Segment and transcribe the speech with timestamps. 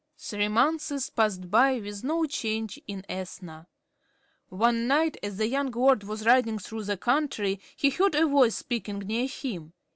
[0.17, 3.67] Three months passed by with no change in Ethna.
[4.49, 8.55] One night, as the young lord was riding through the country, he heard a voice
[8.55, 9.73] speaking near him.